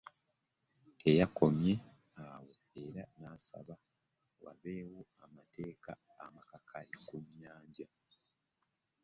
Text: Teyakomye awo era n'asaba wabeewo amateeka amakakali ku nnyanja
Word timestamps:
Teyakomye 0.99 1.73
awo 2.33 2.51
era 2.83 3.03
n'asaba 3.19 3.75
wabeewo 4.43 5.01
amateeka 5.25 5.89
amakakali 6.25 6.93
ku 7.07 7.15
nnyanja 7.25 7.87